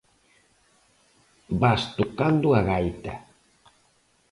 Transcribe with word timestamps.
Vas 1.61 1.81
tocando 1.99 2.47
a 2.59 2.61
gaita. 2.69 3.13